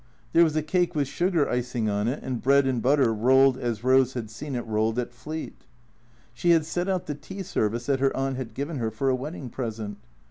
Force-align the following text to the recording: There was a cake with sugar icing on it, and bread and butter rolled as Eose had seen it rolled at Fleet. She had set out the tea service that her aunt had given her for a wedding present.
There 0.33 0.43
was 0.43 0.55
a 0.55 0.63
cake 0.63 0.95
with 0.95 1.07
sugar 1.07 1.47
icing 1.47 1.87
on 1.87 2.07
it, 2.07 2.23
and 2.23 2.41
bread 2.41 2.65
and 2.65 2.81
butter 2.81 3.13
rolled 3.13 3.55
as 3.55 3.81
Eose 3.81 4.13
had 4.15 4.31
seen 4.31 4.55
it 4.55 4.65
rolled 4.65 4.97
at 4.97 5.13
Fleet. 5.13 5.63
She 6.33 6.49
had 6.53 6.65
set 6.65 6.89
out 6.89 7.05
the 7.05 7.13
tea 7.13 7.43
service 7.43 7.85
that 7.85 7.99
her 7.99 8.17
aunt 8.17 8.35
had 8.35 8.55
given 8.55 8.77
her 8.77 8.89
for 8.89 9.09
a 9.09 9.15
wedding 9.15 9.51
present. 9.51 9.99